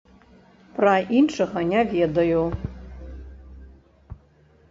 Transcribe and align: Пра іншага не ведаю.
Пра 0.77 0.93
іншага 1.19 1.59
не 1.73 1.81
ведаю. 1.91 2.39